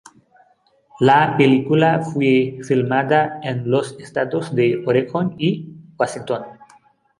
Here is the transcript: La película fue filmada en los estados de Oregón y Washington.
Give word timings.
La 0.99 1.37
película 1.37 1.99
fue 1.99 2.57
filmada 2.67 3.39
en 3.43 3.69
los 3.69 3.91
estados 3.99 4.55
de 4.55 4.81
Oregón 4.83 5.35
y 5.37 5.75
Washington. 5.95 6.41